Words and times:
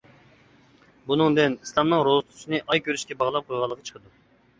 بۇنىڭدىن 1.09 1.57
ئىسلامنىڭ 1.65 2.01
روزا 2.07 2.23
تۇتۇشنى 2.29 2.61
ئاي 2.63 2.81
كۆرۈشكە 2.87 3.19
باغلاپ 3.21 3.53
قويغانلىقى 3.53 3.87
چىقىدۇ. 3.91 4.11